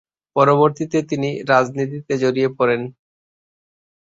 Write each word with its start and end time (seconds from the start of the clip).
পরবর্তীতে 0.35 0.97
তিনি 1.09 1.29
রাজনীতিতে 1.51 2.13
জড়িয়ে 2.23 2.49
পড়েন। 2.57 2.81